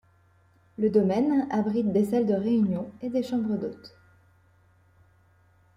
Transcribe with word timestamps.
Le 0.79 0.89
domaine 0.89 1.45
abrite 1.51 1.93
des 1.93 2.05
salles 2.05 2.25
de 2.25 2.33
réunions 2.33 2.89
et 3.03 3.09
des 3.11 3.21
chambres 3.21 3.55
d'hôtes. 3.55 3.95